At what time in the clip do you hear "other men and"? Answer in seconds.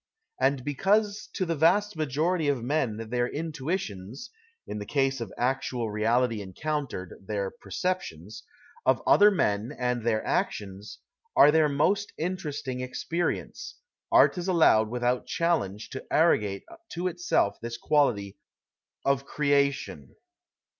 9.05-10.01